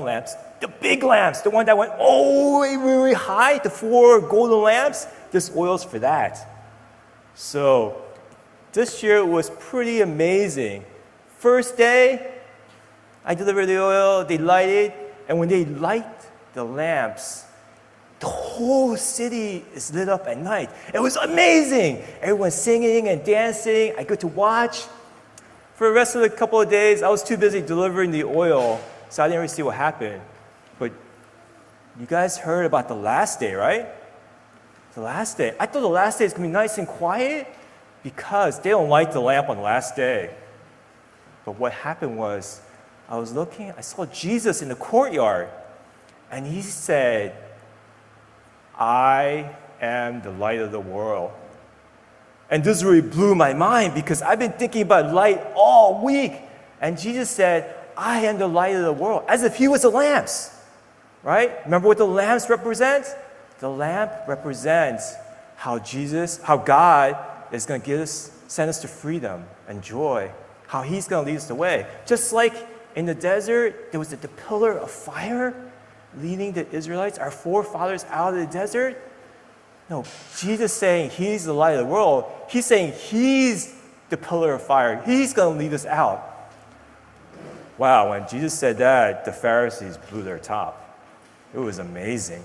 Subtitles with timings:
[0.00, 4.62] lamps, the big lamps, the one that went all way really high, the four golden
[4.62, 6.46] lamps, this oil's for that.
[7.34, 8.02] So
[8.72, 10.84] this year was pretty amazing.
[11.38, 12.34] First day,
[13.24, 14.92] I delivered the oil, they lighted,
[15.28, 16.06] and when they light
[16.54, 17.44] the lamps,
[18.20, 20.70] the whole city is lit up at night.
[20.92, 22.02] It was amazing.
[22.20, 23.94] Everyone's singing and dancing.
[23.96, 24.84] I get to watch.
[25.74, 28.78] For the rest of the couple of days, I was too busy delivering the oil,
[29.10, 30.22] so I didn't really see what happened.
[30.78, 30.92] But
[31.98, 33.86] you guys heard about the last day, right?
[34.94, 35.54] The last day.
[35.60, 37.46] I thought the last day is going to be nice and quiet
[38.02, 40.34] because they don't light the lamp on the last day.
[41.44, 42.60] But what happened was,
[43.08, 45.48] I was looking, I saw Jesus in the courtyard,
[46.30, 47.36] and he said,
[48.78, 51.32] I am the light of the world.
[52.50, 56.32] And this really blew my mind because I've been thinking about light all week.
[56.80, 59.90] And Jesus said, I am the light of the world, as if he was the
[59.90, 60.56] lamps.
[61.22, 61.52] Right?
[61.64, 63.06] Remember what the lamps represent?
[63.58, 65.14] The lamp represents
[65.56, 67.16] how Jesus, how God
[67.52, 70.30] is going to give us, send us to freedom and joy,
[70.66, 71.86] how he's going to lead us the way.
[72.06, 72.54] Just like
[72.96, 75.54] in the desert, there was the, the pillar of fire
[76.18, 78.96] leading the Israelites, our forefathers, out of the desert.
[79.88, 80.04] No,
[80.38, 82.24] Jesus saying he's the light of the world.
[82.48, 83.74] He's saying he's
[84.08, 85.02] the pillar of fire.
[85.04, 86.29] He's going to lead us out.
[87.80, 91.00] Wow, when Jesus said that, the Pharisees blew their top.
[91.54, 92.44] It was amazing.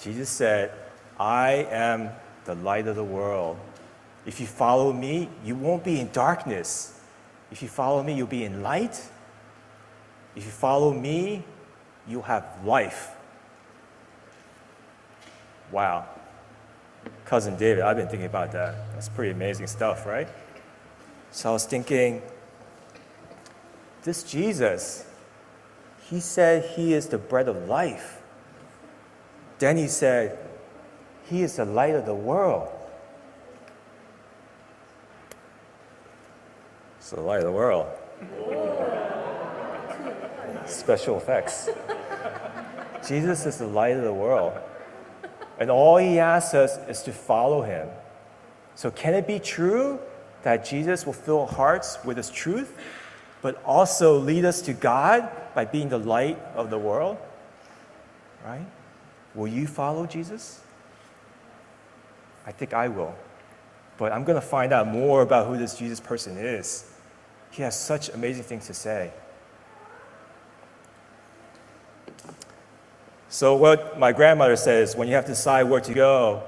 [0.00, 0.72] Jesus said,
[1.16, 2.10] I am
[2.44, 3.56] the light of the world.
[4.26, 7.00] If you follow me, you won't be in darkness.
[7.52, 9.00] If you follow me, you'll be in light.
[10.34, 11.44] If you follow me,
[12.08, 13.10] you'll have life.
[15.70, 16.08] Wow.
[17.26, 18.92] Cousin David, I've been thinking about that.
[18.92, 20.26] That's pretty amazing stuff, right?
[21.34, 22.22] So I was thinking,
[24.04, 25.04] this Jesus,
[26.04, 28.22] he said he is the bread of life.
[29.58, 30.38] Then he said,
[31.24, 32.68] he is the light of the world.
[36.98, 37.88] It's the light of the world.
[40.66, 41.68] Special effects.
[43.08, 44.56] Jesus is the light of the world.
[45.58, 47.88] And all he asks us is to follow him.
[48.76, 49.98] So, can it be true
[50.44, 52.78] that Jesus will fill hearts with his truth,
[53.42, 57.16] but also lead us to God by being the light of the world?
[58.44, 58.66] Right?
[59.34, 60.60] Will you follow Jesus?
[62.46, 63.14] I think I will.
[63.96, 66.90] But I'm going to find out more about who this Jesus person is.
[67.50, 69.12] He has such amazing things to say.
[73.30, 76.42] So, what my grandmother says when you have to decide where to go,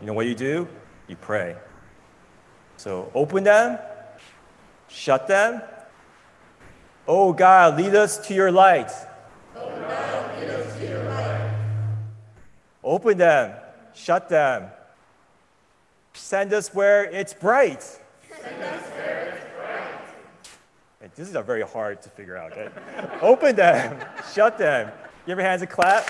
[0.00, 0.68] you know what you do?
[1.08, 1.56] You pray.
[2.80, 3.78] So, open them,
[4.88, 5.60] shut them.
[7.06, 8.90] Oh God, lead us to your light.
[12.82, 13.52] Open them,
[13.92, 14.70] shut them.
[16.14, 17.82] Send us where it's bright.
[17.82, 21.14] Send us where it's bright.
[21.14, 22.52] This is a very hard to figure out.
[22.52, 22.70] Okay?
[23.20, 24.02] Open them,
[24.34, 24.90] shut them.
[25.26, 26.08] Give your hands a clap.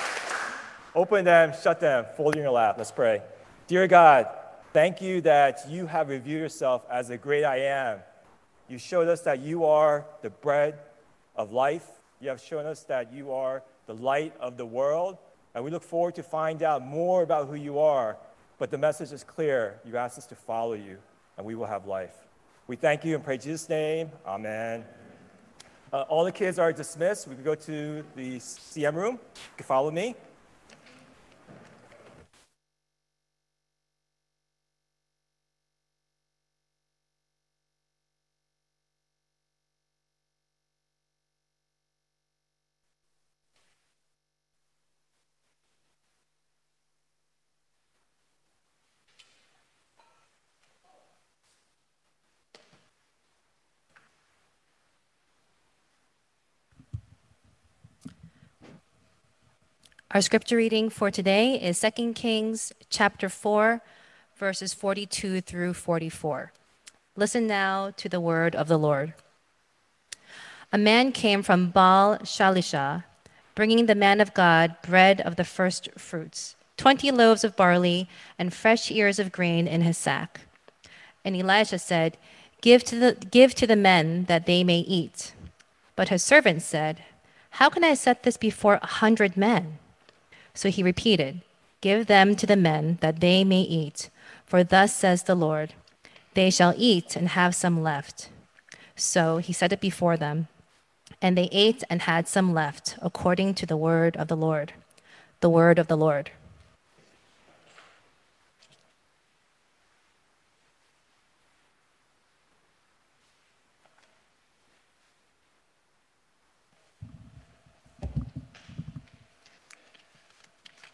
[0.94, 2.76] Open them, shut them, fold in your lap.
[2.78, 3.22] Let's pray.
[3.66, 4.28] Dear God,
[4.72, 7.98] thank you that you have revealed yourself as the great I am.
[8.68, 10.78] You showed us that you are the bread
[11.34, 11.86] of life.
[12.20, 15.18] You have shown us that you are the light of the world.
[15.54, 18.16] And we look forward to find out more about who you are.
[18.58, 19.80] But the message is clear.
[19.84, 20.98] You asked us to follow you,
[21.36, 22.14] and we will have life.
[22.66, 24.10] We thank you and pray Jesus' name.
[24.24, 24.84] Amen.
[25.92, 27.26] Uh, all the kids are dismissed.
[27.26, 29.14] We can go to the CM room.
[29.14, 30.14] You can follow me.
[60.12, 63.80] Our scripture reading for today is 2 Kings chapter 4,
[64.36, 66.52] verses 42 through 44.
[67.14, 69.14] Listen now to the word of the Lord.
[70.72, 73.04] A man came from Baal Shalisha,
[73.54, 78.52] bringing the man of God bread of the first fruits, 20 loaves of barley, and
[78.52, 80.40] fresh ears of grain in his sack.
[81.24, 82.16] And Elisha said,
[82.60, 85.34] Give to the, give to the men that they may eat.
[85.94, 87.04] But his servant said,
[87.50, 89.78] How can I set this before a hundred men?
[90.60, 91.40] So he repeated,
[91.80, 94.10] Give them to the men that they may eat.
[94.44, 95.72] For thus says the Lord,
[96.34, 98.28] They shall eat and have some left.
[98.94, 100.48] So he set it before them.
[101.22, 104.74] And they ate and had some left, according to the word of the Lord.
[105.40, 106.30] The word of the Lord.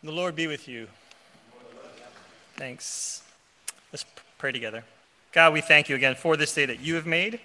[0.07, 0.87] The Lord be with you.
[2.55, 3.25] Thanks.
[3.93, 4.05] Let's
[4.39, 4.85] pray together.
[5.33, 7.41] God, we thank you again for this day that you have made.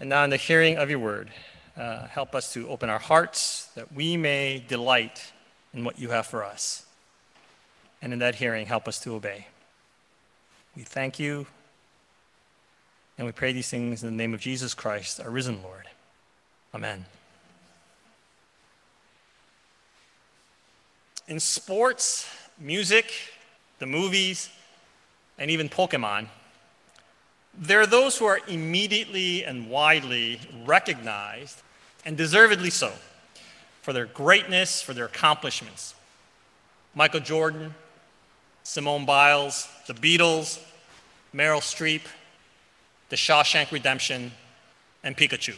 [0.00, 1.30] And now, in the hearing of your word,
[1.76, 5.32] uh, help us to open our hearts that we may delight
[5.72, 6.84] in what you have for us.
[8.02, 9.46] And in that hearing, help us to obey.
[10.74, 11.46] We thank you.
[13.18, 15.86] And we pray these things in the name of Jesus Christ, our risen Lord.
[16.74, 17.06] Amen.
[21.30, 22.28] In sports,
[22.58, 23.12] music,
[23.78, 24.50] the movies,
[25.38, 26.26] and even Pokemon,
[27.56, 31.62] there are those who are immediately and widely recognized,
[32.04, 32.92] and deservedly so,
[33.80, 35.94] for their greatness, for their accomplishments.
[36.96, 37.76] Michael Jordan,
[38.64, 40.58] Simone Biles, the Beatles,
[41.32, 42.02] Meryl Streep,
[43.08, 44.32] The Shawshank Redemption,
[45.04, 45.54] and Pikachu.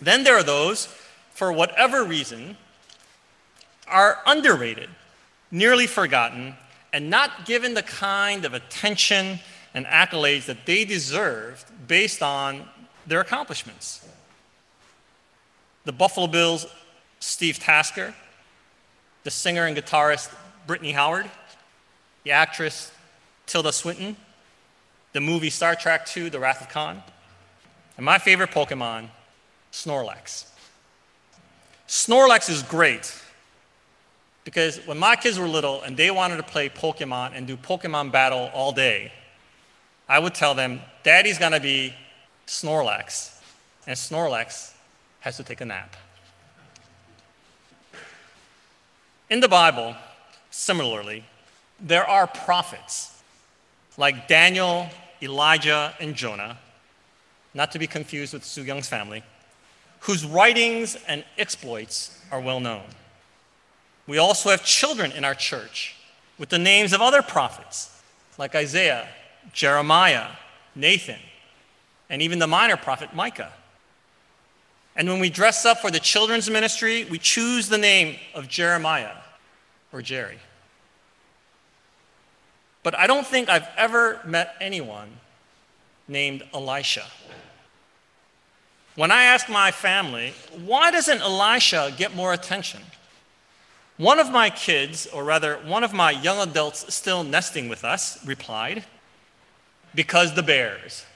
[0.00, 0.86] Then there are those,
[1.34, 2.56] for whatever reason,
[3.88, 4.88] are underrated,
[5.50, 6.54] nearly forgotten,
[6.92, 9.38] and not given the kind of attention
[9.74, 12.66] and accolades that they deserved based on
[13.06, 14.06] their accomplishments.
[15.84, 16.66] The Buffalo Bills'
[17.20, 18.14] Steve Tasker,
[19.24, 20.34] the singer and guitarist
[20.66, 21.30] Brittany Howard,
[22.24, 22.90] the actress
[23.46, 24.16] Tilda Swinton,
[25.12, 27.02] the movie Star Trek II, The Wrath of Khan,
[27.96, 29.08] and my favorite Pokemon,
[29.72, 30.46] Snorlax.
[31.86, 33.12] Snorlax is great
[34.46, 38.12] because when my kids were little and they wanted to play Pokemon and do Pokemon
[38.12, 39.12] battle all day,
[40.08, 41.92] I would tell them, Daddy's gonna be
[42.46, 43.40] Snorlax,
[43.88, 44.72] and Snorlax
[45.18, 45.96] has to take a nap.
[49.30, 49.96] In the Bible,
[50.50, 51.24] similarly,
[51.80, 53.20] there are prophets
[53.98, 54.88] like Daniel,
[55.20, 56.56] Elijah, and Jonah,
[57.52, 59.24] not to be confused with Su Young's family,
[60.00, 62.84] whose writings and exploits are well known.
[64.06, 65.96] We also have children in our church
[66.38, 68.02] with the names of other prophets
[68.38, 69.08] like Isaiah,
[69.52, 70.28] Jeremiah,
[70.74, 71.18] Nathan,
[72.08, 73.52] and even the minor prophet Micah.
[74.94, 79.16] And when we dress up for the children's ministry, we choose the name of Jeremiah
[79.92, 80.38] or Jerry.
[82.82, 85.08] But I don't think I've ever met anyone
[86.08, 87.04] named Elisha.
[88.94, 90.32] When I ask my family,
[90.64, 92.80] why doesn't Elisha get more attention?
[93.96, 98.24] One of my kids, or rather, one of my young adults still nesting with us,
[98.26, 98.84] replied,
[99.94, 101.06] Because the bears.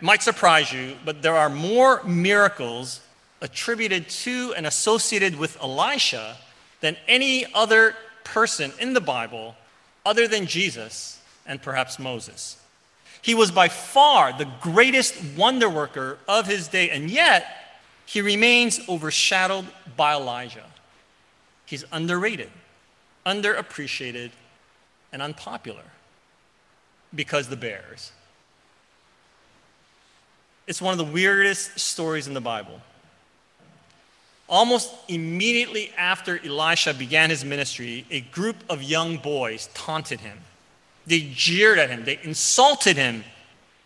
[0.00, 3.00] Might surprise you, but there are more miracles
[3.40, 6.36] attributed to and associated with Elisha
[6.80, 9.56] than any other person in the Bible
[10.06, 12.56] other than Jesus and perhaps Moses.
[13.20, 17.46] He was by far the greatest wonder worker of his day, and yet
[18.06, 20.66] he remains overshadowed by Elijah.
[21.66, 22.50] He's underrated,
[23.24, 24.30] underappreciated,
[25.12, 25.84] and unpopular
[27.14, 28.12] because the bears.
[30.66, 32.80] It's one of the weirdest stories in the Bible.
[34.48, 40.38] Almost immediately after Elisha began his ministry, a group of young boys taunted him.
[41.06, 43.24] They jeered at him, they insulted him,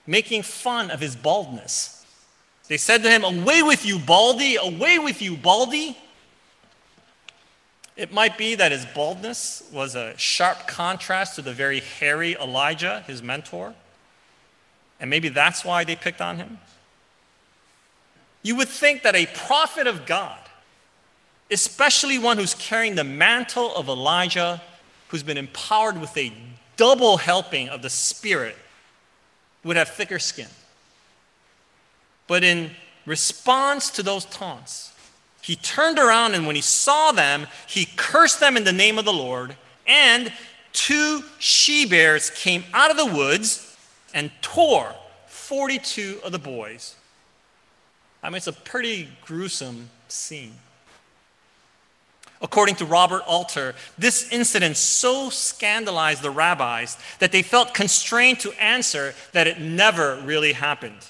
[0.06, 2.04] making fun of his baldness.
[2.68, 4.56] They said to him, Away with you, Baldy!
[4.56, 5.96] Away with you, Baldy!
[7.98, 13.02] It might be that his baldness was a sharp contrast to the very hairy Elijah,
[13.08, 13.74] his mentor.
[15.00, 16.58] And maybe that's why they picked on him.
[18.44, 20.38] You would think that a prophet of God,
[21.50, 24.62] especially one who's carrying the mantle of Elijah,
[25.08, 26.32] who's been empowered with a
[26.76, 28.54] double helping of the Spirit,
[29.64, 30.46] would have thicker skin.
[32.28, 32.70] But in
[33.06, 34.92] response to those taunts,
[35.48, 39.06] he turned around and when he saw them, he cursed them in the name of
[39.06, 39.56] the Lord.
[39.86, 40.30] And
[40.74, 43.74] two she bears came out of the woods
[44.12, 44.94] and tore
[45.26, 46.96] 42 of the boys.
[48.22, 50.52] I mean, it's a pretty gruesome scene.
[52.42, 58.52] According to Robert Alter, this incident so scandalized the rabbis that they felt constrained to
[58.60, 61.06] answer that it never really happened.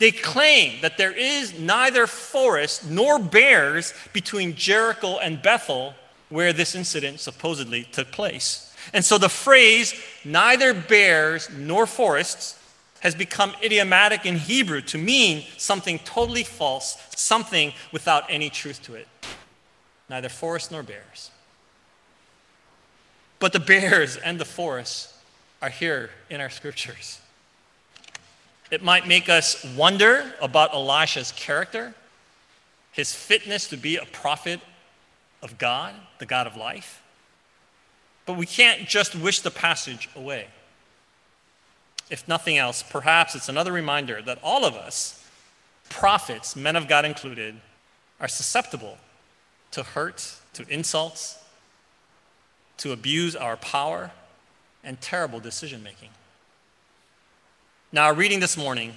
[0.00, 5.94] They claim that there is neither forest nor bears between Jericho and Bethel,
[6.30, 8.74] where this incident supposedly took place.
[8.94, 12.58] And so the phrase, neither bears nor forests,
[13.00, 18.94] has become idiomatic in Hebrew to mean something totally false, something without any truth to
[18.94, 19.06] it.
[20.08, 21.30] Neither forest nor bears.
[23.38, 25.14] But the bears and the forests
[25.60, 27.19] are here in our scriptures.
[28.70, 31.94] It might make us wonder about Elisha's character,
[32.92, 34.60] his fitness to be a prophet
[35.42, 37.02] of God, the God of life.
[38.26, 40.46] But we can't just wish the passage away.
[42.10, 45.24] If nothing else, perhaps it's another reminder that all of us,
[45.88, 47.56] prophets, men of God included,
[48.20, 48.98] are susceptible
[49.72, 51.38] to hurt, to insults,
[52.78, 54.10] to abuse our power,
[54.82, 56.08] and terrible decision making.
[57.92, 58.94] Now, our reading this morning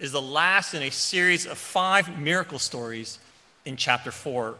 [0.00, 3.18] is the last in a series of five miracle stories
[3.66, 4.54] in chapter 4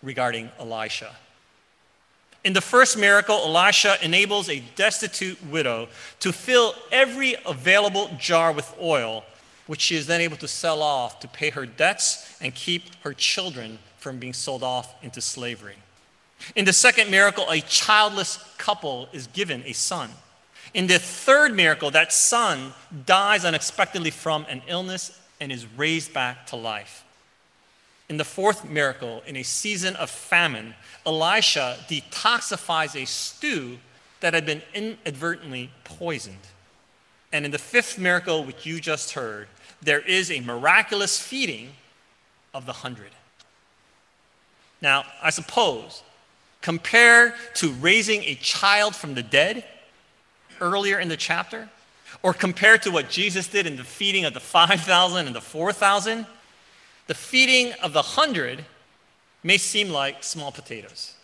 [0.00, 1.16] regarding Elisha.
[2.44, 5.88] In the first miracle, Elisha enables a destitute widow
[6.20, 9.24] to fill every available jar with oil,
[9.66, 13.12] which she is then able to sell off to pay her debts and keep her
[13.12, 15.76] children from being sold off into slavery.
[16.54, 20.10] In the second miracle, a childless couple is given a son.
[20.72, 22.72] In the third miracle, that son
[23.06, 27.04] dies unexpectedly from an illness and is raised back to life.
[28.08, 30.74] In the fourth miracle, in a season of famine,
[31.06, 33.78] Elisha detoxifies a stew
[34.20, 36.36] that had been inadvertently poisoned.
[37.32, 39.48] And in the fifth miracle, which you just heard,
[39.80, 41.70] there is a miraculous feeding
[42.52, 43.10] of the hundred.
[44.82, 46.02] Now, I suppose,
[46.60, 49.64] compared to raising a child from the dead
[50.60, 51.68] earlier in the chapter,
[52.22, 56.26] or compared to what Jesus did in the feeding of the 5,000 and the 4,000,
[57.06, 58.64] the feeding of the hundred
[59.42, 61.14] may seem like small potatoes.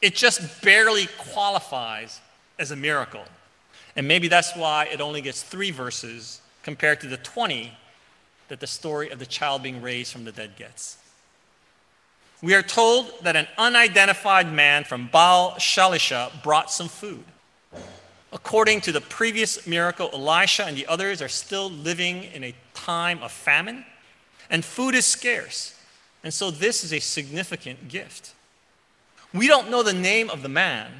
[0.00, 2.20] It just barely qualifies
[2.58, 3.24] as a miracle.
[3.96, 7.72] And maybe that's why it only gets three verses compared to the 20
[8.48, 10.98] that the story of the child being raised from the dead gets.
[12.42, 17.24] We are told that an unidentified man from Baal Shalisha brought some food.
[18.34, 23.22] According to the previous miracle, Elisha and the others are still living in a time
[23.22, 23.84] of famine
[24.50, 25.78] and food is scarce.
[26.22, 28.34] And so this is a significant gift.
[29.32, 30.90] We don't know the name of the man,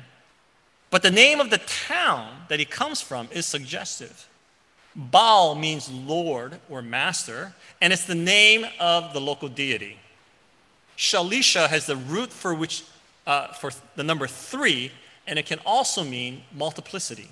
[0.90, 4.28] but the name of the town that he comes from is suggestive.
[4.94, 9.98] Baal means Lord or Master, and it's the name of the local deity.
[10.96, 12.84] Shalisha has the root for which
[13.26, 14.92] uh, for the number three,
[15.26, 17.30] and it can also mean multiplicity.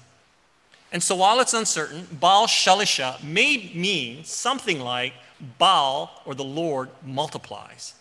[0.92, 5.14] And so while it's uncertain, Baal Shalisha may mean something like
[5.58, 7.94] Baal or the Lord multiplies.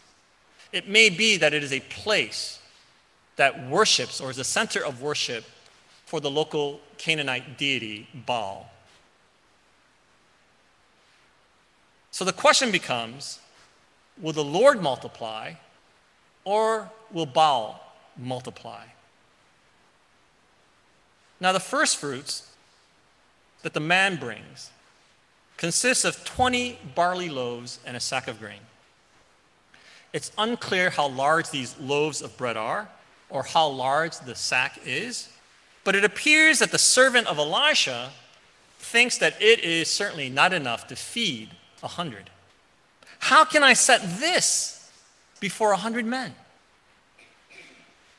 [0.72, 2.60] It may be that it is a place
[3.38, 5.46] that worships or is a center of worship
[6.06, 8.70] for the local Canaanite deity Baal.
[12.12, 13.40] So the question becomes
[14.22, 15.54] will the Lord multiply
[16.44, 17.82] or will Baal
[18.18, 18.84] multiply?
[21.42, 22.48] Now, the first fruits
[23.64, 24.70] that the man brings
[25.58, 28.60] consists of 20 barley loaves and a sack of grain.
[30.14, 32.88] It's unclear how large these loaves of bread are
[33.30, 35.30] or how large the sack is,
[35.84, 38.12] but it appears that the servant of Elisha
[38.78, 41.50] thinks that it is certainly not enough to feed
[41.82, 42.30] a hundred.
[43.20, 44.92] How can I set this
[45.40, 46.36] before a hundred men?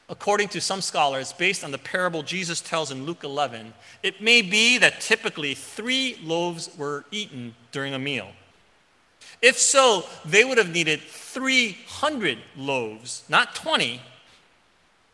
[0.09, 4.42] According to some scholars, based on the parable Jesus tells in Luke 11, it may
[4.42, 8.28] be that typically three loaves were eaten during a meal.
[9.40, 14.00] If so, they would have needed 300 loaves, not 20,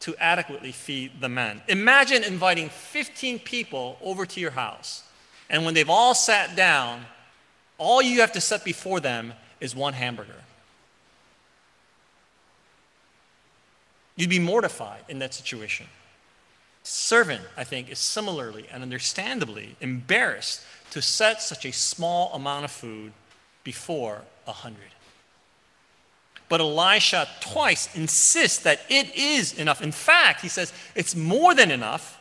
[0.01, 1.63] to adequately feed the men.
[1.69, 5.03] Imagine inviting 15 people over to your house,
[5.51, 7.05] and when they've all sat down,
[7.79, 10.43] all you have to set before them is one hamburger.
[14.19, 15.87] You'd be mortified in that situation.
[16.83, 22.73] Servant, I think, is similarly and understandably embarrassed to set such a small amount of
[22.73, 23.13] food
[23.63, 24.91] before a hundred.
[26.49, 29.83] But Elisha twice insists that it is enough.
[29.83, 32.19] In fact, he says it's more than enough.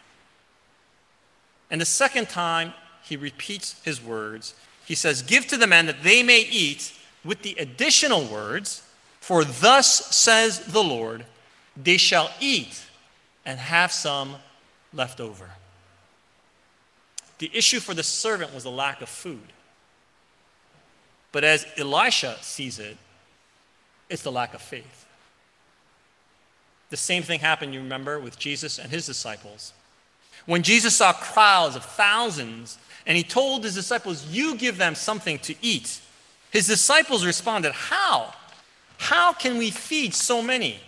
[1.71, 4.53] And the second time, he repeats his words.
[4.85, 6.93] He says, Give to the men that they may eat,
[7.25, 8.83] with the additional words,
[9.19, 11.25] For thus says the Lord,
[11.81, 12.83] they shall eat
[13.45, 14.35] and have some
[14.93, 15.49] left over.
[17.39, 19.53] The issue for the servant was the lack of food.
[21.31, 22.97] But as Elisha sees it,
[24.09, 25.05] it's the lack of faith.
[26.89, 29.73] The same thing happened, you remember, with Jesus and his disciples.
[30.45, 35.37] When Jesus saw crowds of thousands and he told his disciples, You give them something
[35.39, 35.99] to eat.
[36.51, 38.33] His disciples responded, How?
[38.97, 40.79] How can we feed so many?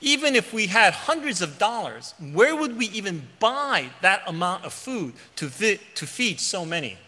[0.00, 4.72] Even if we had hundreds of dollars, where would we even buy that amount of
[4.72, 6.98] food to, to feed so many?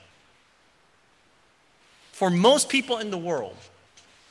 [2.13, 3.57] For most people in the world,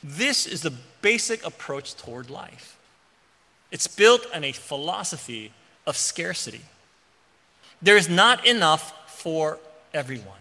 [0.02, 0.72] this is the
[1.02, 2.76] basic approach toward life.
[3.70, 5.52] It's built on a philosophy
[5.86, 6.62] of scarcity.
[7.80, 9.58] There is not enough for
[9.92, 10.38] everyone.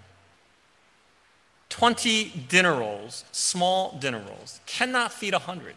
[1.70, 5.76] 20 dinner rolls, small dinner rolls, cannot feed 100.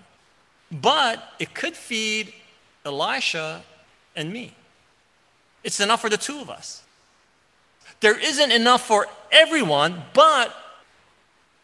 [0.70, 2.32] But it could feed
[2.84, 3.62] Elisha
[4.14, 4.54] and me.
[5.64, 6.82] It's enough for the two of us.
[8.00, 10.54] There isn't enough for everyone, but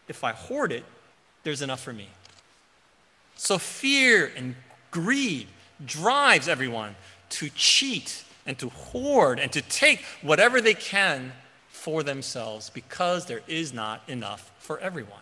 [0.07, 0.83] if I hoard it,
[1.43, 2.09] there's enough for me.
[3.35, 4.55] So fear and
[4.91, 5.47] greed
[5.85, 6.95] drives everyone
[7.29, 11.33] to cheat and to hoard and to take whatever they can
[11.69, 15.21] for themselves because there is not enough for everyone.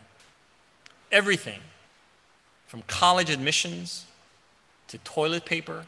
[1.11, 1.59] Everything
[2.73, 4.07] from college admissions
[4.87, 5.85] to toilet paper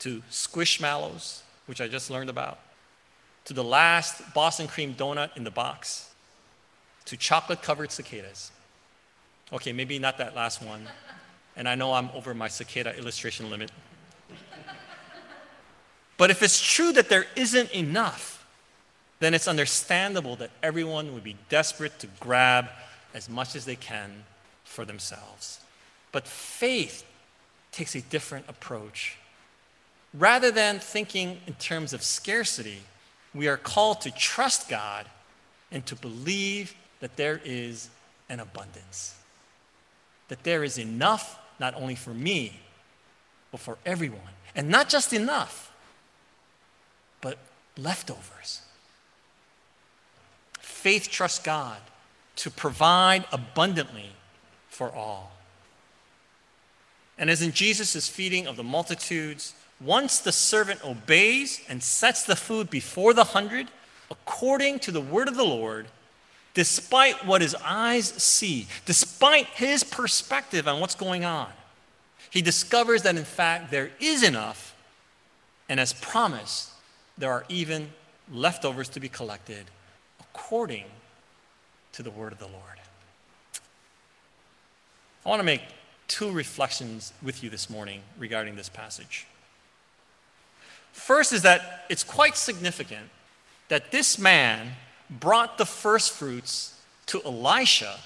[0.00, 2.58] to squishmallows, which I just learned about,
[3.44, 6.10] to the last Boston cream donut in the box,
[7.04, 8.50] to chocolate covered cicadas.
[9.52, 10.88] Okay, maybe not that last one.
[11.54, 13.70] And I know I'm over my cicada illustration limit.
[16.16, 18.44] But if it's true that there isn't enough,
[19.20, 22.70] then it's understandable that everyone would be desperate to grab
[23.14, 24.24] as much as they can
[24.74, 25.60] for themselves.
[26.12, 27.04] But faith
[27.72, 29.16] takes a different approach.
[30.12, 32.80] Rather than thinking in terms of scarcity,
[33.34, 35.06] we are called to trust God
[35.72, 37.88] and to believe that there is
[38.28, 39.16] an abundance.
[40.28, 42.60] That there is enough not only for me,
[43.50, 44.20] but for everyone.
[44.54, 45.72] And not just enough,
[47.20, 47.38] but
[47.76, 48.60] leftovers.
[50.60, 51.78] Faith trusts God
[52.36, 54.10] to provide abundantly
[54.74, 55.32] for all.
[57.16, 62.34] And as in Jesus' feeding of the multitudes, once the servant obeys and sets the
[62.34, 63.68] food before the hundred,
[64.10, 65.86] according to the word of the Lord,
[66.54, 71.50] despite what his eyes see, despite his perspective on what's going on,
[72.30, 74.74] he discovers that in fact there is enough,
[75.68, 76.70] and as promised,
[77.16, 77.92] there are even
[78.32, 79.66] leftovers to be collected
[80.18, 80.86] according
[81.92, 82.80] to the word of the Lord.
[85.24, 85.62] I want to make
[86.06, 89.26] two reflections with you this morning regarding this passage.
[90.92, 93.08] First is that it's quite significant
[93.68, 94.72] that this man
[95.08, 97.98] brought the first fruits to Elisha,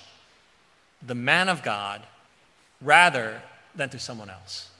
[1.04, 2.02] the man of God,
[2.80, 3.42] rather
[3.74, 4.70] than to someone else.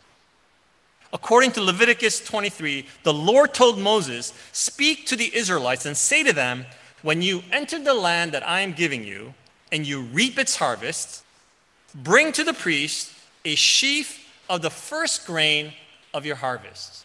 [1.12, 6.32] According to Leviticus 23, the Lord told Moses, Speak to the Israelites and say to
[6.32, 6.66] them,
[7.02, 9.34] When you enter the land that I am giving you,
[9.72, 11.22] and you reap its harvest,
[11.94, 13.12] bring to the priest
[13.44, 15.72] a sheaf of the first grain
[16.14, 17.04] of your harvest.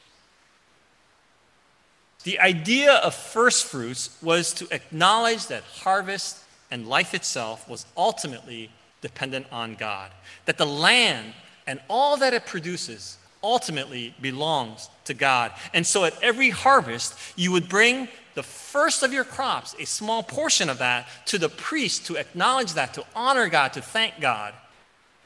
[2.24, 6.40] The idea of first fruits was to acknowledge that harvest
[6.72, 8.70] and life itself was ultimately
[9.02, 10.10] dependent on God,
[10.46, 11.34] that the land
[11.68, 15.52] and all that it produces ultimately belongs to God.
[15.74, 20.24] And so at every harvest, you would bring the first of your crops, a small
[20.24, 24.54] portion of that, to the priest to acknowledge that, to honor God, to thank God.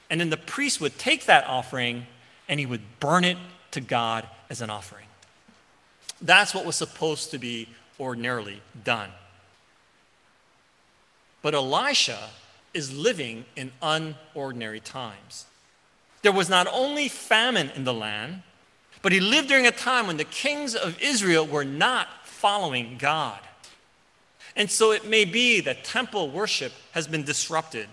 [0.10, 2.08] And then the priest would take that offering
[2.48, 3.38] and he would burn it
[3.72, 5.06] to God as an offering.
[6.22, 7.68] That's what was supposed to be
[8.00, 9.10] ordinarily done.
[11.42, 12.30] But Elisha
[12.74, 15.46] is living in unordinary times.
[16.22, 18.44] There was not only famine in the land,
[19.02, 23.40] but he lived during a time when the kings of Israel were not following God.
[24.56, 27.88] And so it may be that temple worship has been disrupted,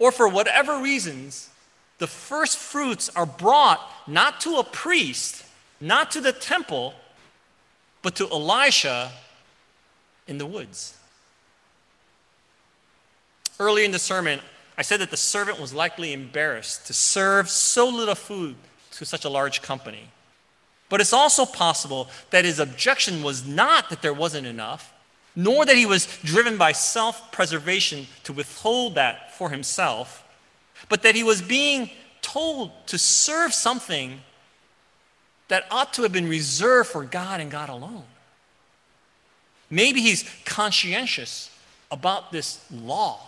[0.00, 1.50] or for whatever reasons,
[1.98, 5.44] the first fruits are brought not to a priest,
[5.80, 6.94] not to the temple,
[8.02, 9.12] but to Elisha
[10.26, 10.96] in the woods.
[13.60, 14.40] Earlier in the sermon,
[14.78, 18.56] I said that the servant was likely embarrassed to serve so little food
[18.92, 20.08] to such a large company.
[20.88, 24.94] But it's also possible that his objection was not that there wasn't enough,
[25.36, 30.24] nor that he was driven by self preservation to withhold that for himself,
[30.88, 31.90] but that he was being
[32.22, 34.20] told to serve something
[35.48, 38.04] that ought to have been reserved for God and God alone.
[39.68, 41.50] Maybe he's conscientious
[41.90, 43.20] about this law,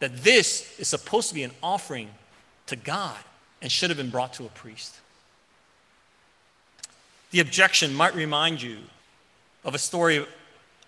[0.00, 2.10] that this is supposed to be an offering
[2.66, 3.16] to God
[3.62, 4.96] and should have been brought to a priest.
[7.30, 8.78] The objection might remind you
[9.64, 10.24] of a story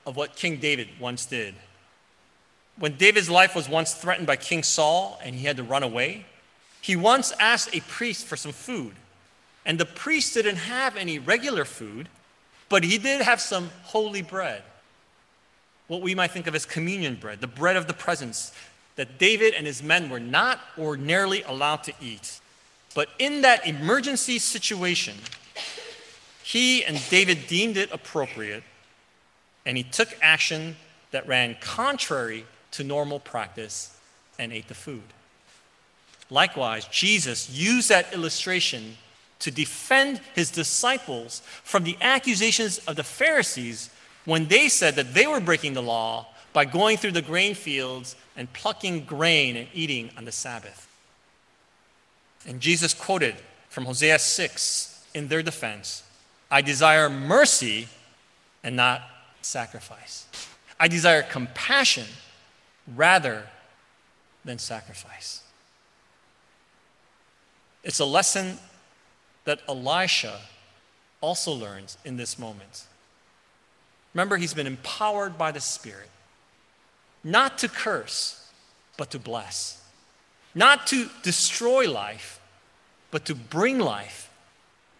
[0.08, 1.54] of what King David once did.
[2.78, 6.24] When David's life was once threatened by King Saul and he had to run away,
[6.80, 8.94] he once asked a priest for some food.
[9.66, 12.08] And the priest didn't have any regular food,
[12.70, 14.62] but he did have some holy bread.
[15.88, 18.52] What we might think of as communion bread, the bread of the presence
[18.96, 22.40] that David and his men were not ordinarily allowed to eat.
[22.94, 25.16] But in that emergency situation,
[26.42, 28.62] he and David deemed it appropriate,
[29.68, 30.76] and he took action
[31.10, 33.94] that ran contrary to normal practice
[34.38, 35.02] and ate the food.
[36.30, 38.96] Likewise, Jesus used that illustration
[39.40, 43.90] to defend his disciples from the accusations of the Pharisees
[44.24, 48.16] when they said that they were breaking the law by going through the grain fields
[48.38, 50.88] and plucking grain and eating on the Sabbath.
[52.46, 53.34] And Jesus quoted
[53.68, 56.04] from Hosea 6 in their defense
[56.50, 57.88] I desire mercy
[58.64, 59.02] and not
[59.42, 60.26] sacrifice.
[60.80, 62.06] I desire compassion
[62.94, 63.44] rather
[64.44, 65.42] than sacrifice.
[67.82, 68.58] It's a lesson
[69.44, 70.40] that Elisha
[71.20, 72.84] also learns in this moment.
[74.14, 76.10] Remember, he's been empowered by the Spirit,
[77.22, 78.50] not to curse,
[78.96, 79.82] but to bless,
[80.54, 82.40] not to destroy life,
[83.10, 84.30] but to bring life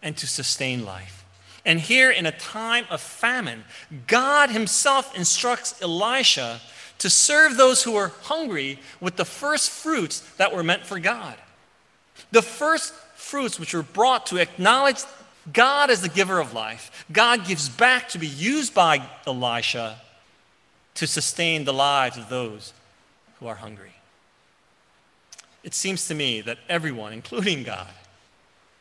[0.03, 1.24] and to sustain life.
[1.64, 3.64] And here, in a time of famine,
[4.07, 6.61] God Himself instructs Elisha
[6.99, 11.37] to serve those who are hungry with the first fruits that were meant for God.
[12.33, 14.99] The first fruits which were brought to acknowledge
[15.53, 17.07] God as the giver of life.
[17.12, 19.99] God gives back to be used by Elisha
[20.94, 22.73] to sustain the lives of those
[23.38, 23.92] who are hungry.
[25.62, 27.88] It seems to me that everyone, including God,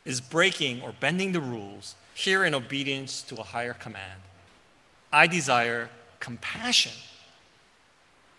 [0.04, 4.20] is breaking or bending the rules here in obedience to a higher command.
[5.12, 6.90] I desire compassion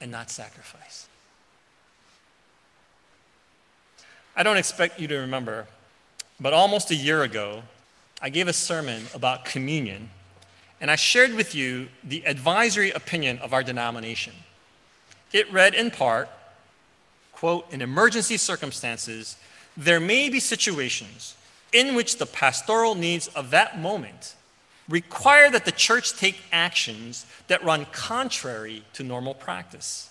[0.02, 1.08] and not sacrifice.
[4.36, 5.66] I don't expect you to remember,
[6.42, 7.64] but almost a year ago,
[8.22, 10.10] I gave a sermon about communion,
[10.82, 14.34] and I shared with you the advisory opinion of our denomination.
[15.32, 16.28] It read in part,
[17.32, 19.38] quote, in emergency circumstances,
[19.78, 21.36] there may be situations
[21.72, 24.36] in which the pastoral needs of that moment
[24.88, 30.10] require that the church take actions that run contrary to normal practice.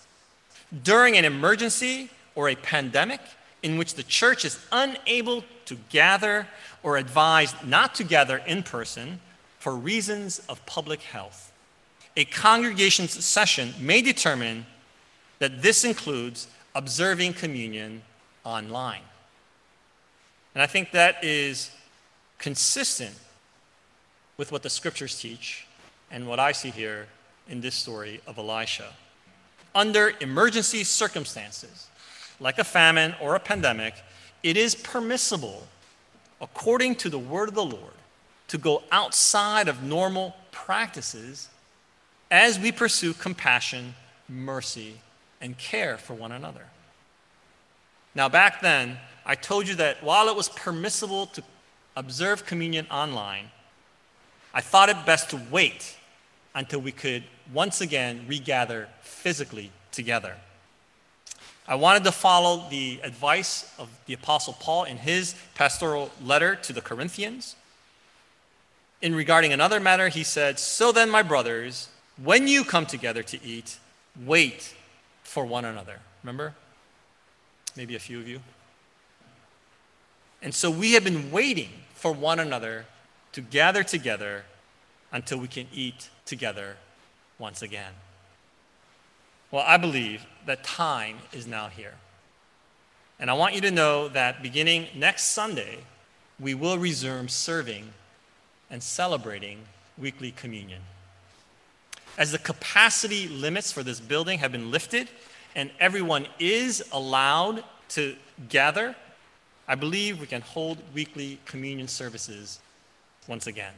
[0.83, 3.19] During an emergency or a pandemic
[3.61, 6.47] in which the church is unable to gather
[6.81, 9.19] or advised not to gather in person
[9.59, 11.51] for reasons of public health,
[12.15, 14.65] a congregation's session may determine
[15.39, 18.01] that this includes observing communion
[18.43, 19.01] online.
[20.59, 21.71] And I think that is
[22.37, 23.15] consistent
[24.35, 25.65] with what the scriptures teach
[26.11, 27.07] and what I see here
[27.47, 28.91] in this story of Elisha.
[29.73, 31.87] Under emergency circumstances,
[32.41, 33.93] like a famine or a pandemic,
[34.43, 35.65] it is permissible,
[36.41, 37.93] according to the word of the Lord,
[38.49, 41.47] to go outside of normal practices
[42.29, 43.95] as we pursue compassion,
[44.27, 44.95] mercy,
[45.39, 46.65] and care for one another.
[48.13, 48.97] Now, back then,
[49.29, 51.43] I told you that while it was permissible to
[51.95, 53.51] observe communion online,
[54.55, 55.95] I thought it best to wait
[56.55, 60.35] until we could once again regather physically together.
[61.67, 66.73] I wanted to follow the advice of the Apostle Paul in his pastoral letter to
[66.73, 67.55] the Corinthians.
[68.99, 73.43] In regarding another matter, he said, So then, my brothers, when you come together to
[73.45, 73.77] eat,
[74.25, 74.73] wait
[75.21, 75.99] for one another.
[76.23, 76.55] Remember?
[77.75, 78.39] Maybe a few of you.
[80.41, 82.85] And so we have been waiting for one another
[83.33, 84.45] to gather together
[85.11, 86.77] until we can eat together
[87.37, 87.93] once again.
[89.51, 91.95] Well, I believe that time is now here.
[93.19, 95.79] And I want you to know that beginning next Sunday,
[96.39, 97.91] we will resume serving
[98.69, 99.59] and celebrating
[99.97, 100.81] weekly communion.
[102.17, 105.09] As the capacity limits for this building have been lifted
[105.55, 108.15] and everyone is allowed to
[108.47, 108.95] gather,
[109.69, 112.59] I believe we can hold weekly communion services
[113.27, 113.73] once again.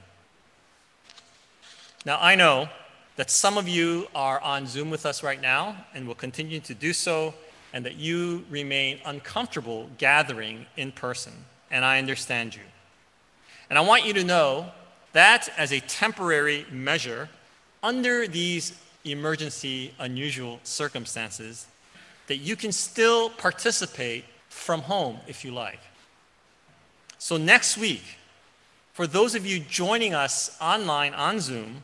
[2.05, 2.69] Now, I know
[3.17, 6.73] that some of you are on Zoom with us right now and will continue to
[6.73, 7.33] do so,
[7.73, 11.33] and that you remain uncomfortable gathering in person,
[11.69, 12.61] and I understand you.
[13.69, 14.71] And I want you to know
[15.11, 17.27] that as a temporary measure,
[17.83, 21.67] under these emergency, unusual circumstances,
[22.27, 25.79] that you can still participate from home if you like.
[27.17, 28.03] So, next week,
[28.93, 31.83] for those of you joining us online on Zoom,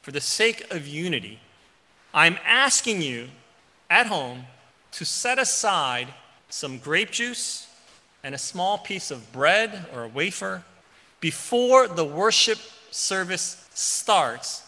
[0.00, 1.38] for the sake of unity,
[2.14, 3.28] I'm asking you
[3.88, 4.46] at home
[4.92, 6.08] to set aside
[6.48, 7.68] some grape juice
[8.24, 10.64] and a small piece of bread or a wafer
[11.20, 12.58] before the worship
[12.90, 14.62] service starts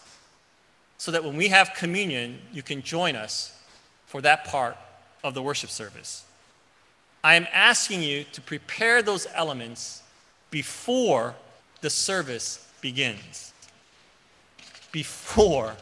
[0.99, 3.59] so that when we have communion, you can join us
[4.07, 4.77] for that part
[5.25, 6.25] of the worship service.
[7.25, 10.03] I am asking you to prepare those elements
[10.51, 11.35] before
[11.81, 13.53] the service begins.
[14.91, 15.77] Before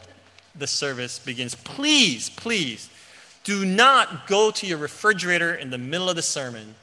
[0.55, 1.55] the service begins.
[1.55, 2.89] Please, please,
[3.43, 6.75] do not go to your refrigerator in the middle of the sermon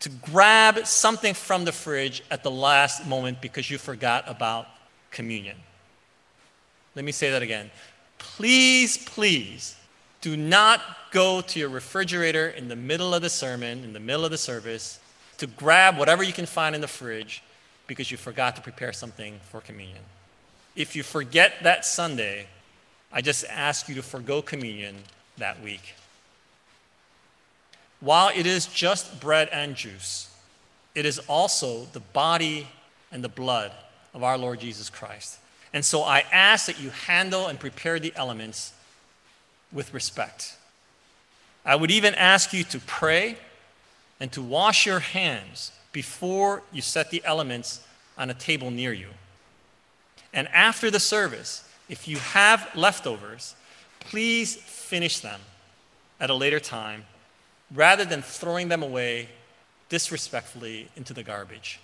[0.00, 4.68] to grab something from the fridge at the last moment because you forgot about
[5.10, 5.56] communion.
[6.94, 7.70] Let me say that again.
[8.18, 9.76] Please, please
[10.24, 14.24] do not go to your refrigerator in the middle of the sermon, in the middle
[14.24, 14.98] of the service,
[15.36, 17.42] to grab whatever you can find in the fridge
[17.86, 20.00] because you forgot to prepare something for communion.
[20.74, 22.46] If you forget that Sunday,
[23.12, 24.96] I just ask you to forego communion
[25.36, 25.94] that week.
[28.00, 30.34] While it is just bread and juice,
[30.94, 32.66] it is also the body
[33.12, 33.72] and the blood
[34.14, 35.38] of our Lord Jesus Christ.
[35.74, 38.72] And so I ask that you handle and prepare the elements
[39.74, 40.56] with respect.
[41.64, 43.36] I would even ask you to pray
[44.20, 47.84] and to wash your hands before you set the elements
[48.16, 49.08] on a table near you.
[50.32, 53.54] And after the service, if you have leftovers,
[54.00, 55.40] please finish them
[56.20, 57.04] at a later time
[57.74, 59.28] rather than throwing them away
[59.88, 61.80] disrespectfully into the garbage.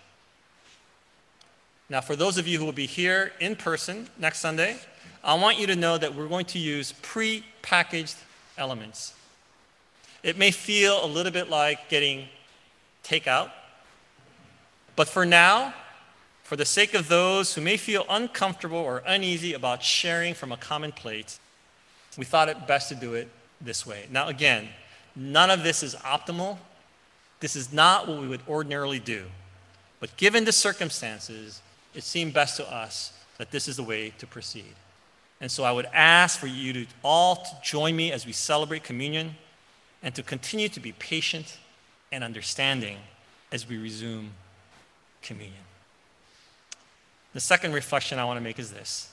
[1.90, 4.76] Now, for those of you who will be here in person next Sunday,
[5.24, 8.14] I want you to know that we're going to use pre packaged
[8.57, 9.12] elements.
[10.22, 12.29] It may feel a little bit like getting
[13.03, 13.50] takeout,
[14.94, 15.74] but for now,
[16.44, 20.57] for the sake of those who may feel uncomfortable or uneasy about sharing from a
[20.57, 21.40] common plate,
[22.16, 23.29] we thought it best to do it
[23.61, 24.07] this way.
[24.12, 24.68] Now, again,
[25.16, 26.59] none of this is optimal.
[27.40, 29.24] This is not what we would ordinarily do.
[29.98, 31.62] But given the circumstances,
[31.94, 34.74] it seemed best to us that this is the way to proceed.
[35.40, 38.85] And so I would ask for you to all to join me as we celebrate
[38.85, 39.37] communion
[40.03, 41.59] and to continue to be patient
[42.12, 42.98] and understanding
[43.50, 44.31] as we resume
[45.22, 45.62] communion.
[47.33, 49.11] The second reflection I want to make is this.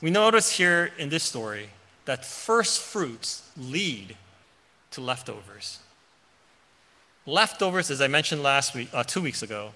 [0.00, 1.70] We notice here in this story
[2.04, 4.16] that first fruits lead
[4.90, 5.78] to leftovers.
[7.26, 9.72] Leftovers, as I mentioned last week, uh, two weeks ago,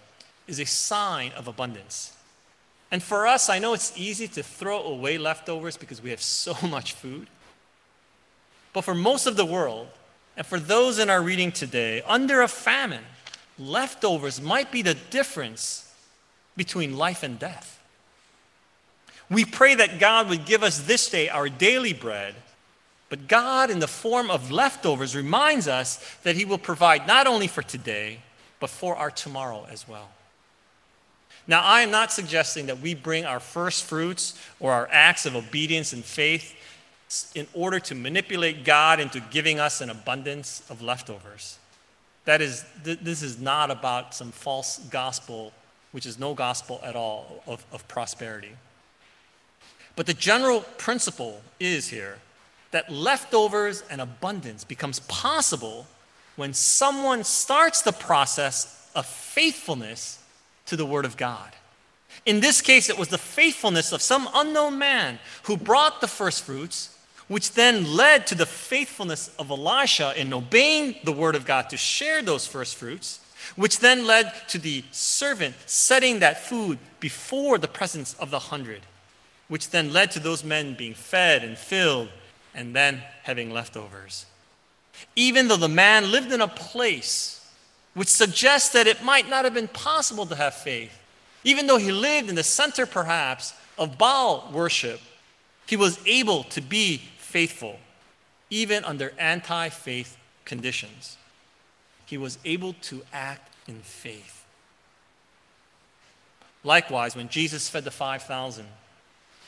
[0.48, 2.12] is a sign of abundance.
[2.90, 6.56] And for us, I know it's easy to throw away leftovers because we have so
[6.66, 7.28] much food.
[8.72, 9.88] But for most of the world,
[10.36, 13.04] and for those in our reading today, under a famine,
[13.58, 15.92] leftovers might be the difference
[16.56, 17.80] between life and death.
[19.30, 22.34] We pray that God would give us this day our daily bread,
[23.08, 27.46] but God, in the form of leftovers, reminds us that He will provide not only
[27.46, 28.20] for today,
[28.60, 30.08] but for our tomorrow as well.
[31.48, 35.34] Now, I am not suggesting that we bring our first fruits or our acts of
[35.34, 36.54] obedience and faith
[37.34, 41.58] in order to manipulate God into giving us an abundance of leftovers.
[42.26, 45.54] That is, th- this is not about some false gospel,
[45.92, 48.52] which is no gospel at all, of, of prosperity.
[49.96, 52.18] But the general principle is here
[52.72, 55.86] that leftovers and abundance becomes possible
[56.36, 60.17] when someone starts the process of faithfulness
[60.68, 61.52] to the Word of God.
[62.24, 66.44] In this case, it was the faithfulness of some unknown man who brought the first
[66.44, 66.94] fruits
[67.28, 71.76] which then led to the faithfulness of Elisha in obeying the word of God to
[71.76, 73.20] share those first fruits,
[73.54, 78.80] which then led to the servant setting that food before the presence of the hundred,
[79.46, 82.08] which then led to those men being fed and filled
[82.54, 84.26] and then having leftovers.
[85.14, 87.37] Even though the man lived in a place
[87.98, 90.96] which suggests that it might not have been possible to have faith,
[91.42, 95.00] even though he lived in the center perhaps of Baal worship,
[95.66, 97.80] he was able to be faithful,
[98.50, 101.16] even under anti faith conditions.
[102.06, 104.44] He was able to act in faith.
[106.62, 108.64] Likewise, when Jesus fed the 5,000,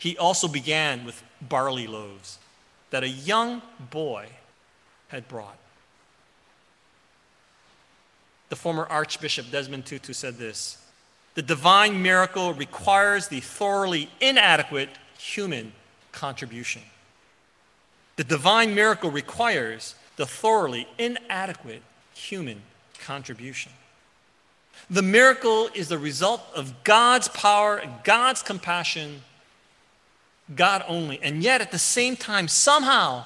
[0.01, 2.41] he also began with barley loaves
[2.91, 4.27] that a young boy
[5.07, 5.57] had brought.
[8.51, 10.77] The former Archbishop Desmond Tutu said this
[11.35, 15.73] The divine miracle requires the thoroughly inadequate human
[16.13, 16.83] contribution.
[18.17, 21.83] The divine miracle requires the thoroughly inadequate
[22.13, 22.61] human
[22.99, 23.73] contribution.
[24.91, 29.23] The miracle is the result of God's power, God's compassion,
[30.55, 31.21] God only.
[31.23, 33.25] And yet, at the same time, somehow,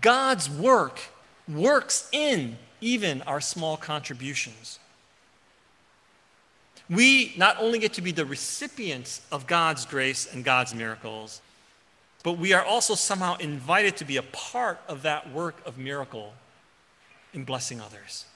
[0.00, 1.00] God's work
[1.46, 4.78] works in even our small contributions.
[6.90, 11.40] We not only get to be the recipients of God's grace and God's miracles,
[12.22, 16.34] but we are also somehow invited to be a part of that work of miracle
[17.32, 18.26] in blessing others.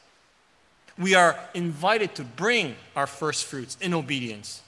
[0.99, 4.63] We are invited to bring our first fruits in obedience,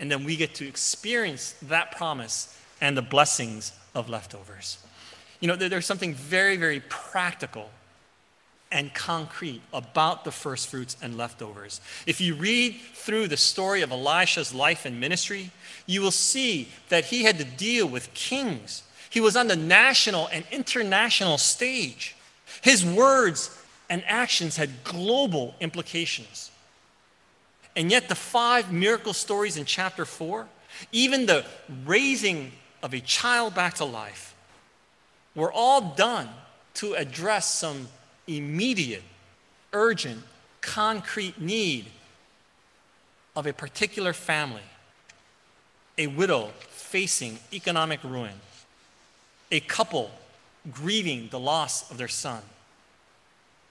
[0.00, 4.78] and then we get to experience that promise and the blessings of leftovers.
[5.38, 7.70] You know, there's something very, very practical
[8.72, 11.80] and concrete about the first fruits and leftovers.
[12.06, 15.50] If you read through the story of Elisha's life and ministry,
[15.86, 18.84] you will see that he had to deal with kings.
[19.08, 22.14] He was on the national and international stage.
[22.62, 23.56] His words
[23.88, 26.50] and actions had global implications.
[27.74, 30.46] And yet, the five miracle stories in chapter 4,
[30.92, 31.44] even the
[31.84, 32.52] raising
[32.82, 34.34] of a child back to life,
[35.34, 36.28] were all done
[36.74, 37.88] to address some
[38.36, 39.02] immediate,
[39.72, 40.22] urgent,
[40.60, 41.86] concrete need
[43.36, 44.62] of a particular family,
[45.98, 48.34] a widow facing economic ruin,
[49.50, 50.10] a couple
[50.72, 52.42] grieving the loss of their son,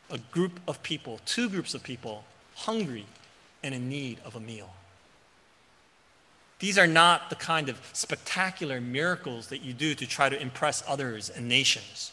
[0.09, 2.23] a group of people, two groups of people,
[2.55, 3.05] hungry
[3.63, 4.69] and in need of a meal.
[6.59, 10.83] These are not the kind of spectacular miracles that you do to try to impress
[10.87, 12.11] others and nations.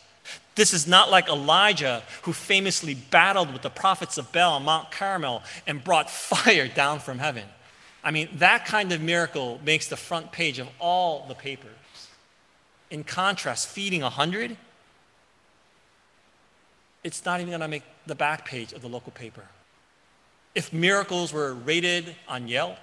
[0.55, 4.91] This is not like Elijah, who famously battled with the prophets of Baal on Mount
[4.91, 7.45] Carmel and brought fire down from heaven.
[8.03, 11.73] I mean, that kind of miracle makes the front page of all the papers.
[12.91, 14.57] In contrast, feeding a hundred,
[17.03, 19.43] it's not even going to make the back page of the local paper.
[20.55, 22.79] If miracles were rated on Yelp,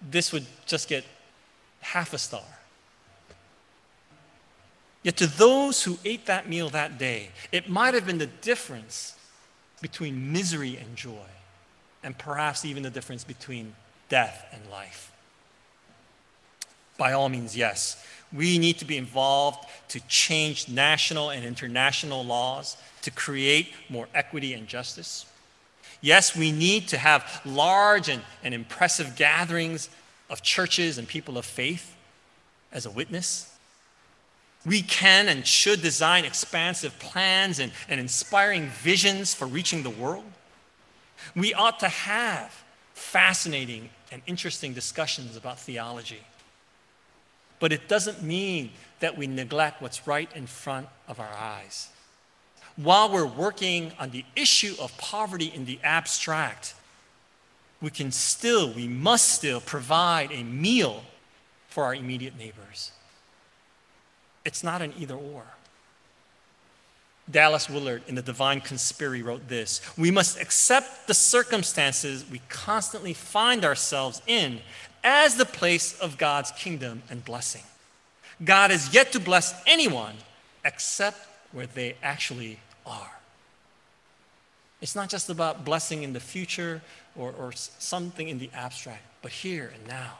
[0.00, 1.04] this would just get
[1.80, 2.42] half a star.
[5.06, 9.14] Yet to those who ate that meal that day, it might have been the difference
[9.80, 11.28] between misery and joy,
[12.02, 13.76] and perhaps even the difference between
[14.08, 15.12] death and life.
[16.98, 22.76] By all means, yes, we need to be involved to change national and international laws
[23.02, 25.24] to create more equity and justice.
[26.00, 29.88] Yes, we need to have large and, and impressive gatherings
[30.28, 31.94] of churches and people of faith
[32.72, 33.52] as a witness.
[34.66, 40.24] We can and should design expansive plans and, and inspiring visions for reaching the world.
[41.36, 46.20] We ought to have fascinating and interesting discussions about theology.
[47.60, 51.88] But it doesn't mean that we neglect what's right in front of our eyes.
[52.74, 56.74] While we're working on the issue of poverty in the abstract,
[57.80, 61.04] we can still, we must still provide a meal
[61.68, 62.90] for our immediate neighbors.
[64.46, 65.42] It's not an either or.
[67.28, 73.12] Dallas Willard in The Divine Conspiracy wrote this We must accept the circumstances we constantly
[73.12, 74.60] find ourselves in
[75.02, 77.64] as the place of God's kingdom and blessing.
[78.44, 80.14] God is yet to bless anyone
[80.64, 81.18] except
[81.50, 83.10] where they actually are.
[84.80, 86.82] It's not just about blessing in the future
[87.16, 90.18] or, or something in the abstract, but here and now.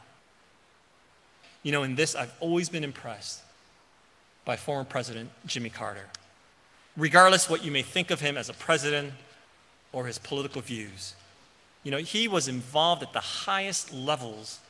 [1.63, 3.43] You know, in this, I've always been impressed
[4.47, 6.07] by former President Jimmy Carter.
[6.97, 9.13] Regardless what you may think of him as a president
[9.93, 11.15] or his political views,
[11.83, 14.61] you know, he was involved at the highest levels,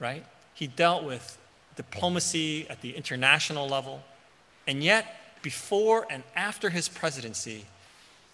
[0.00, 0.24] right?
[0.54, 1.38] He dealt with
[1.76, 4.02] diplomacy at the international level,
[4.66, 5.06] and yet,
[5.42, 7.66] before and after his presidency,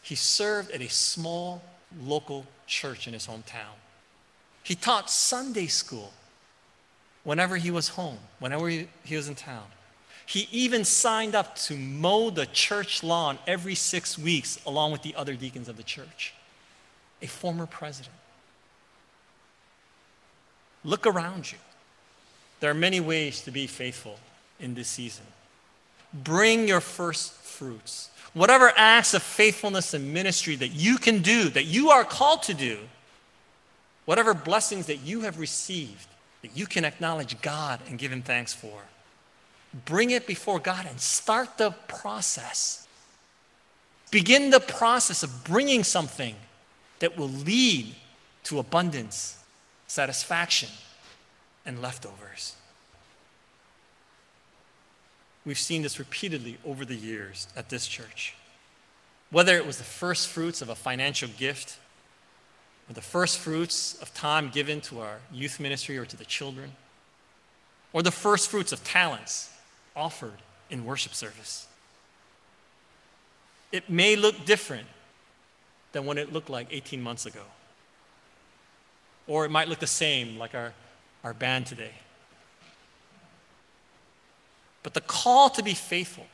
[0.02, 1.62] he served at a small
[2.02, 3.76] local church in his hometown.
[4.62, 6.12] He taught Sunday school
[7.24, 9.64] whenever he was home, whenever he, was in town.
[10.30, 15.12] He even signed up to mow the church lawn every six weeks along with the
[15.16, 16.34] other deacons of the church.
[17.20, 18.14] A former president.
[20.84, 21.58] Look around you.
[22.60, 24.20] There are many ways to be faithful
[24.60, 25.24] in this season.
[26.14, 28.08] Bring your first fruits.
[28.32, 32.54] Whatever acts of faithfulness and ministry that you can do, that you are called to
[32.54, 32.78] do,
[34.04, 36.06] whatever blessings that you have received,
[36.42, 38.80] that you can acknowledge God and give Him thanks for
[39.84, 42.86] bring it before God and start the process.
[44.10, 46.34] Begin the process of bringing something
[46.98, 47.94] that will lead
[48.44, 49.38] to abundance,
[49.86, 50.68] satisfaction,
[51.64, 52.56] and leftovers.
[55.44, 58.34] We've seen this repeatedly over the years at this church.
[59.30, 61.78] Whether it was the first fruits of a financial gift,
[62.88, 66.72] or the first fruits of time given to our youth ministry or to the children,
[67.92, 69.50] or the first fruits of talents
[70.00, 70.40] offered
[70.70, 71.66] in worship service.
[73.70, 74.88] It may look different
[75.92, 77.42] than what it looked like 18 months ago.
[79.26, 80.72] Or it might look the same like our,
[81.22, 81.92] our band today.
[84.82, 86.26] But the call to be faithful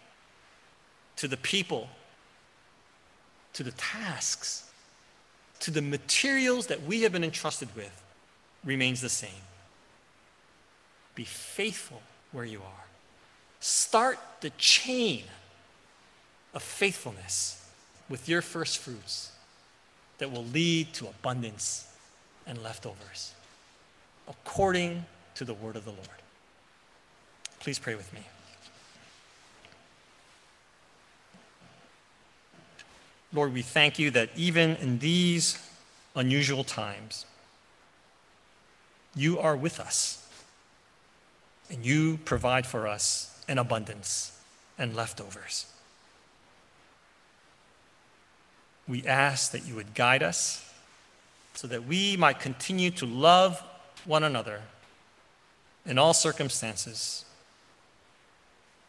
[1.17, 1.89] to the people,
[3.55, 4.71] to the tasks,
[5.61, 8.03] to the materials that we have been entrusted with
[8.65, 9.31] remains the same.
[11.15, 12.03] Be faithful
[12.33, 12.87] where you are.
[13.67, 15.25] Start the chain
[16.55, 17.69] of faithfulness
[18.09, 19.33] with your first fruits
[20.19, 21.93] that will lead to abundance
[22.47, 23.33] and leftovers,
[24.29, 25.05] according
[25.35, 26.07] to the word of the Lord.
[27.59, 28.21] Please pray with me.
[33.33, 35.59] Lord, we thank you that even in these
[36.15, 37.27] unusual times,
[39.17, 40.25] you are with us
[41.69, 44.33] and you provide for us an abundance
[44.79, 45.67] and leftovers.
[48.89, 50.63] We ask that you would guide us
[51.55, 53.63] so that we might continue to love
[54.05, 54.61] one another
[55.87, 57.25] in all circumstances,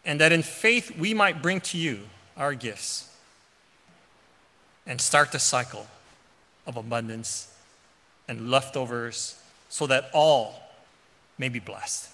[0.03, 2.01] and that in faith we might bring to you
[2.35, 3.15] our gifts
[4.85, 5.87] and start the cycle
[6.65, 7.53] of abundance
[8.27, 9.39] and leftovers
[9.69, 10.61] so that all
[11.37, 12.09] may be blessed.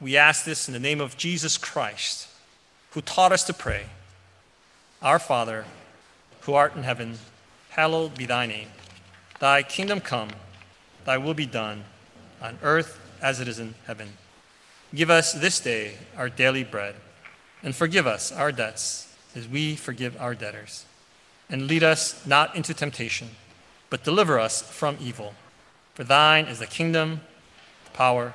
[0.00, 2.28] We ask this in the name of Jesus Christ,
[2.92, 3.86] who taught us to pray
[5.02, 5.64] Our Father,
[6.42, 7.18] who art in heaven,
[7.70, 8.68] hallowed be thy name.
[9.40, 10.30] Thy kingdom come,
[11.04, 11.84] thy will be done,
[12.40, 14.10] on earth as it is in heaven.
[14.94, 16.94] Give us this day our daily bread,
[17.62, 20.84] and forgive us our debts as we forgive our debtors.
[21.50, 23.30] And lead us not into temptation,
[23.90, 25.34] but deliver us from evil.
[25.94, 27.22] For thine is the kingdom,
[27.84, 28.34] the power,